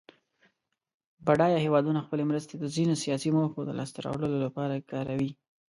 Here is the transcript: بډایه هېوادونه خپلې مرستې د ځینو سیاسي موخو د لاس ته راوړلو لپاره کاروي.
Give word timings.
بډایه 1.25 1.59
هېوادونه 1.65 1.99
خپلې 2.05 2.23
مرستې 2.29 2.55
د 2.57 2.65
ځینو 2.75 2.93
سیاسي 3.03 3.29
موخو 3.35 3.59
د 3.65 3.71
لاس 3.77 3.89
ته 3.95 3.99
راوړلو 4.05 4.37
لپاره 4.45 4.85
کاروي. 4.91 5.31